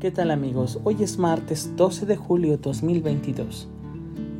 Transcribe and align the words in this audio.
¿Qué 0.00 0.10
tal 0.10 0.30
amigos? 0.30 0.80
Hoy 0.84 0.96
es 1.02 1.18
martes 1.18 1.76
12 1.76 2.06
de 2.06 2.16
julio 2.16 2.56
2022. 2.56 3.68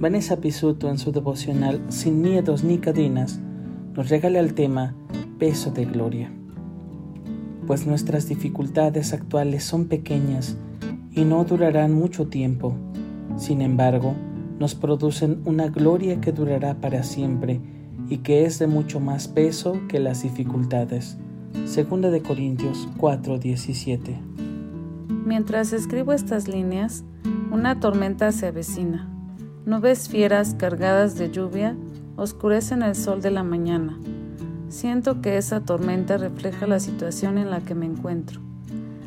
Vanessa 0.01 0.37
Pisuto 0.37 0.89
en 0.89 0.97
su 0.97 1.13
devocional 1.13 1.85
Sin 1.91 2.23
miedos 2.23 2.65
ni 2.65 2.79
cadenas 2.79 3.41
nos 3.95 4.09
regala 4.09 4.41
el 4.41 4.55
tema 4.55 4.95
Peso 5.39 5.71
de 5.71 5.85
Gloria. 5.85 6.33
Pues 7.67 7.87
nuestras 7.87 8.27
dificultades 8.27 9.13
actuales 9.13 9.63
son 9.63 9.85
pequeñas 9.85 10.57
y 11.13 11.25
no 11.25 11.45
durarán 11.45 11.93
mucho 11.93 12.29
tiempo. 12.29 12.75
Sin 13.37 13.61
embargo, 13.61 14.15
nos 14.59 14.75
producen 14.75 15.43
una 15.45 15.69
gloria 15.69 16.23
que 16.23 16.33
durará 16.33 16.81
para 16.81 17.03
siempre 17.03 17.61
y 18.09 18.19
que 18.19 18.47
es 18.47 18.59
de 18.59 18.67
mucho 18.67 18.99
más 18.99 19.29
peso 19.29 19.79
que 19.91 20.01
las 20.01 20.23
dificultades. 20.23 21.19
Segunda 21.67 22.11
de 22.11 22.23
Corintios 22.23 22.89
4:17 22.97 24.50
Mientras 25.31 25.73
escribo 25.73 26.13
estas 26.13 26.49
líneas, 26.49 27.05
una 27.53 27.79
tormenta 27.79 28.33
se 28.33 28.49
avecina. 28.49 29.09
Nubes 29.65 30.09
fieras 30.09 30.57
cargadas 30.59 31.15
de 31.15 31.31
lluvia 31.31 31.77
oscurecen 32.17 32.83
el 32.83 32.97
sol 32.97 33.23
de 33.23 33.31
la 33.31 33.45
mañana. 33.45 33.97
Siento 34.71 35.21
que 35.21 35.37
esa 35.37 35.61
tormenta 35.61 36.17
refleja 36.17 36.67
la 36.67 36.81
situación 36.81 37.39
en 37.39 37.49
la 37.49 37.61
que 37.61 37.77
me 37.77 37.87
encuentro. 37.87 38.41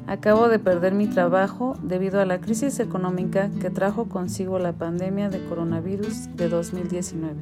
Acabo 0.07 0.47
de 0.47 0.59
perder 0.59 0.93
mi 0.93 1.07
trabajo 1.07 1.75
debido 1.83 2.21
a 2.21 2.25
la 2.25 2.39
crisis 2.39 2.79
económica 2.79 3.49
que 3.59 3.69
trajo 3.69 4.07
consigo 4.07 4.59
la 4.59 4.71
pandemia 4.71 5.27
de 5.29 5.43
coronavirus 5.43 6.33
de 6.37 6.47
2019. 6.47 7.35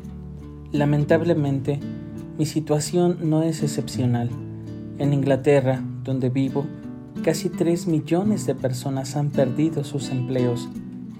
Lamentablemente, 0.72 1.80
mi 2.40 2.48
situación 2.48 3.30
no 3.30 3.44
es 3.44 3.62
excepcional. 3.62 4.32
En 4.98 5.14
Inglaterra, 5.14 5.84
donde 6.04 6.32
vivo, 6.32 6.66
Casi 7.24 7.50
3 7.50 7.86
millones 7.86 8.48
de 8.48 8.56
personas 8.56 9.16
han 9.16 9.30
perdido 9.30 9.84
sus 9.84 10.10
empleos 10.10 10.70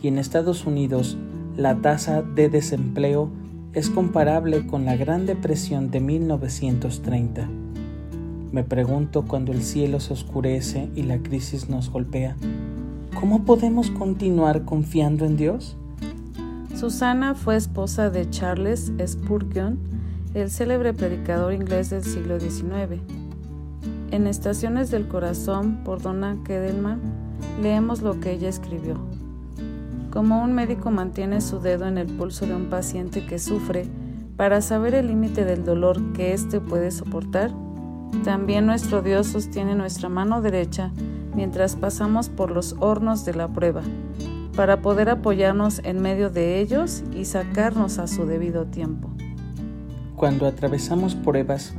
y 0.02 0.08
en 0.08 0.18
Estados 0.18 0.66
Unidos 0.66 1.16
la 1.56 1.80
tasa 1.80 2.24
de 2.24 2.50
desempleo 2.50 3.30
es 3.74 3.92
comparable 3.92 4.66
con 4.66 4.84
la 4.86 4.96
Gran 4.96 5.28
Depresión 5.28 5.92
de 5.92 6.00
1930. 6.00 7.48
Me 8.52 8.64
pregunto 8.64 9.26
cuando 9.28 9.52
el 9.52 9.62
cielo 9.62 10.00
se 10.00 10.14
oscurece 10.14 10.90
y 10.96 11.04
la 11.04 11.20
crisis 11.20 11.70
nos 11.70 11.92
golpea, 11.92 12.36
¿cómo 13.14 13.46
podemos 13.46 13.92
continuar 13.92 14.66
confiando 14.66 15.26
en 15.26 15.38
Dios? 15.38 15.78
Susana 16.76 17.36
fue 17.36 17.58
esposa 17.58 18.10
de 18.10 18.28
Charles 18.28 18.92
Spurgeon, 19.06 19.78
el 20.34 20.50
célebre 20.50 20.96
predicador 20.96 21.54
inglés 21.54 21.92
del 21.92 22.04
siglo 22.04 22.40
XIX. 22.40 23.21
En 24.12 24.28
Estaciones 24.28 24.92
del 24.92 25.08
Corazón 25.08 25.86
por 25.86 26.02
Donna 26.02 26.38
Kedelman 26.44 27.00
leemos 27.62 28.02
lo 28.02 28.20
que 28.20 28.34
ella 28.34 28.50
escribió. 28.50 28.98
Como 30.12 30.44
un 30.44 30.52
médico 30.52 30.92
mantiene 30.92 31.40
su 31.40 31.62
dedo 31.62 31.88
en 31.88 31.98
el 31.98 32.08
pulso 32.08 32.46
de 32.46 32.54
un 32.54 32.66
paciente 32.66 33.26
que 33.26 33.40
sufre 33.40 33.88
para 34.36 34.60
saber 34.60 34.96
el 34.96 35.08
límite 35.08 35.46
del 35.46 35.64
dolor 35.64 36.12
que 36.12 36.34
éste 36.34 36.60
puede 36.60 36.92
soportar, 36.92 37.52
también 38.26 38.66
nuestro 38.66 39.02
Dios 39.02 39.28
sostiene 39.28 39.76
nuestra 39.76 40.10
mano 40.10 40.42
derecha 40.42 40.92
mientras 41.34 41.78
pasamos 41.78 42.28
por 42.28 42.52
los 42.52 42.76
hornos 42.80 43.24
de 43.24 43.34
la 43.34 43.48
prueba, 43.48 43.82
para 44.58 44.82
poder 44.82 45.10
apoyarnos 45.10 45.80
en 45.86 46.02
medio 46.02 46.30
de 46.30 46.60
ellos 46.60 47.02
y 47.16 47.24
sacarnos 47.24 47.98
a 47.98 48.08
su 48.08 48.26
debido 48.26 48.66
tiempo. 48.66 49.10
Cuando 50.18 50.46
atravesamos 50.48 51.16
pruebas, 51.16 51.74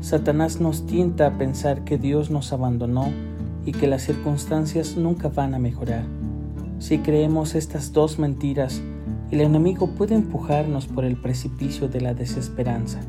Satanás 0.00 0.60
nos 0.60 0.86
tienta 0.86 1.26
a 1.26 1.38
pensar 1.38 1.84
que 1.84 1.98
Dios 1.98 2.30
nos 2.30 2.52
abandonó 2.52 3.08
y 3.64 3.72
que 3.72 3.86
las 3.86 4.02
circunstancias 4.02 4.96
nunca 4.96 5.28
van 5.28 5.54
a 5.54 5.58
mejorar. 5.58 6.04
Si 6.78 6.98
creemos 6.98 7.54
estas 7.54 7.92
dos 7.92 8.18
mentiras, 8.18 8.82
el 9.30 9.40
enemigo 9.40 9.88
puede 9.88 10.14
empujarnos 10.14 10.86
por 10.86 11.04
el 11.04 11.16
precipicio 11.16 11.88
de 11.88 12.00
la 12.00 12.14
desesperanza. 12.14 13.00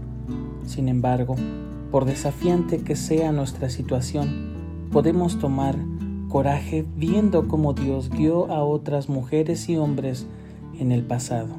Sin 0.65 0.87
embargo, 0.87 1.35
por 1.91 2.05
desafiante 2.05 2.79
que 2.79 2.95
sea 2.95 3.31
nuestra 3.31 3.69
situación, 3.69 4.87
podemos 4.91 5.37
tomar 5.37 5.75
coraje 6.27 6.85
viendo 6.95 7.47
cómo 7.47 7.73
Dios 7.73 8.09
guió 8.09 8.51
a 8.51 8.63
otras 8.63 9.09
mujeres 9.09 9.69
y 9.69 9.77
hombres 9.77 10.25
en 10.79 10.91
el 10.91 11.03
pasado. 11.03 11.49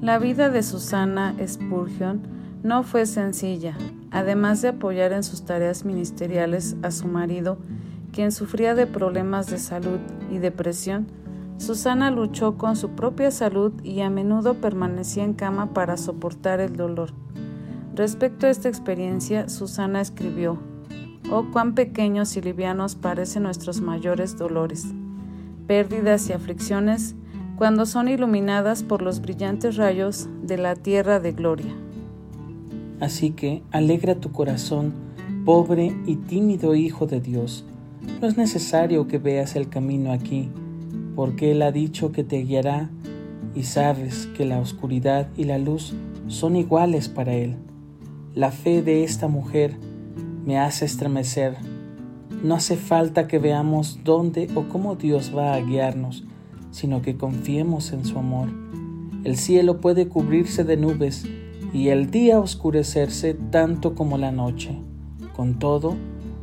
La 0.00 0.18
vida 0.18 0.50
de 0.50 0.62
Susana 0.62 1.34
Spurgeon 1.44 2.20
no 2.62 2.82
fue 2.82 3.06
sencilla, 3.06 3.76
además 4.14 4.62
de 4.62 4.68
apoyar 4.68 5.12
en 5.12 5.24
sus 5.24 5.44
tareas 5.44 5.84
ministeriales 5.84 6.76
a 6.82 6.92
su 6.92 7.08
marido, 7.08 7.58
quien 8.12 8.30
sufría 8.30 8.76
de 8.76 8.86
problemas 8.86 9.48
de 9.48 9.58
salud 9.58 9.98
y 10.30 10.38
depresión, 10.38 11.08
Susana 11.58 12.12
luchó 12.12 12.56
con 12.56 12.76
su 12.76 12.90
propia 12.90 13.32
salud 13.32 13.72
y 13.82 14.02
a 14.02 14.10
menudo 14.10 14.54
permanecía 14.54 15.24
en 15.24 15.34
cama 15.34 15.74
para 15.74 15.96
soportar 15.96 16.60
el 16.60 16.76
dolor. 16.76 17.10
Respecto 17.96 18.46
a 18.46 18.50
esta 18.50 18.68
experiencia, 18.68 19.48
Susana 19.48 20.00
escribió, 20.00 20.58
Oh, 21.30 21.46
cuán 21.52 21.74
pequeños 21.74 22.36
y 22.36 22.40
livianos 22.40 22.94
parecen 22.94 23.42
nuestros 23.42 23.80
mayores 23.80 24.38
dolores, 24.38 24.86
pérdidas 25.66 26.28
y 26.28 26.34
aflicciones, 26.34 27.16
cuando 27.56 27.84
son 27.84 28.08
iluminadas 28.08 28.84
por 28.84 29.02
los 29.02 29.20
brillantes 29.20 29.76
rayos 29.76 30.28
de 30.42 30.58
la 30.58 30.76
tierra 30.76 31.18
de 31.18 31.32
gloria. 31.32 31.83
Así 33.00 33.30
que 33.30 33.62
alegra 33.70 34.16
tu 34.16 34.32
corazón, 34.32 34.94
pobre 35.44 35.94
y 36.06 36.16
tímido 36.16 36.74
Hijo 36.74 37.06
de 37.06 37.20
Dios. 37.20 37.64
No 38.20 38.28
es 38.28 38.36
necesario 38.36 39.08
que 39.08 39.18
veas 39.18 39.56
el 39.56 39.68
camino 39.68 40.12
aquí, 40.12 40.48
porque 41.16 41.52
Él 41.52 41.62
ha 41.62 41.72
dicho 41.72 42.12
que 42.12 42.24
te 42.24 42.42
guiará 42.42 42.90
y 43.54 43.64
sabes 43.64 44.28
que 44.36 44.44
la 44.44 44.58
oscuridad 44.58 45.28
y 45.36 45.44
la 45.44 45.58
luz 45.58 45.94
son 46.28 46.56
iguales 46.56 47.08
para 47.08 47.34
Él. 47.34 47.56
La 48.34 48.50
fe 48.50 48.82
de 48.82 49.04
esta 49.04 49.28
mujer 49.28 49.76
me 50.44 50.58
hace 50.58 50.84
estremecer. 50.84 51.56
No 52.42 52.56
hace 52.56 52.76
falta 52.76 53.26
que 53.26 53.38
veamos 53.38 54.00
dónde 54.04 54.48
o 54.54 54.64
cómo 54.64 54.96
Dios 54.96 55.32
va 55.34 55.54
a 55.54 55.60
guiarnos, 55.60 56.24
sino 56.70 57.00
que 57.00 57.16
confiemos 57.16 57.92
en 57.92 58.04
su 58.04 58.18
amor. 58.18 58.48
El 59.22 59.36
cielo 59.36 59.80
puede 59.80 60.08
cubrirse 60.08 60.64
de 60.64 60.76
nubes, 60.76 61.26
y 61.74 61.88
el 61.88 62.12
día 62.12 62.38
oscurecerse 62.38 63.34
tanto 63.34 63.96
como 63.96 64.16
la 64.16 64.30
noche. 64.30 64.78
Con 65.34 65.58
todo, 65.58 65.96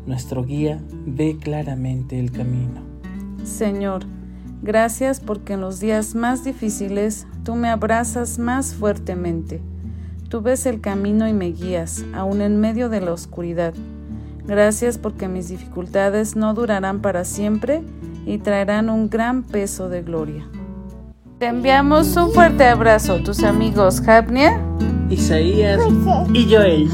nuestro 0.05 0.43
guía 0.43 0.81
ve 1.05 1.37
claramente 1.41 2.19
el 2.19 2.31
camino. 2.31 2.81
Señor, 3.45 4.03
gracias 4.61 5.21
porque 5.21 5.53
en 5.53 5.61
los 5.61 5.79
días 5.79 6.15
más 6.15 6.43
difíciles 6.43 7.25
tú 7.45 7.55
me 7.55 7.69
abrazas 7.69 8.39
más 8.39 8.75
fuertemente. 8.75 9.61
Tú 10.27 10.41
ves 10.41 10.65
el 10.65 10.81
camino 10.81 11.27
y 11.29 11.33
me 11.33 11.47
guías, 11.53 12.03
aun 12.13 12.41
en 12.41 12.59
medio 12.59 12.89
de 12.89 12.99
la 12.99 13.13
oscuridad. 13.13 13.73
Gracias 14.45 14.97
porque 14.97 15.29
mis 15.29 15.47
dificultades 15.47 16.35
no 16.35 16.53
durarán 16.53 17.01
para 17.01 17.23
siempre 17.23 17.83
y 18.25 18.39
traerán 18.39 18.89
un 18.89 19.09
gran 19.09 19.43
peso 19.43 19.87
de 19.87 20.01
gloria. 20.01 20.45
Te 21.39 21.47
enviamos 21.47 22.17
un 22.17 22.31
fuerte 22.31 22.65
abrazo, 22.65 23.23
tus 23.23 23.43
amigos 23.43 24.05
Hapnia 24.07 24.59
Isaías 25.11 25.81
y 26.33 26.53
Joel. 26.53 26.89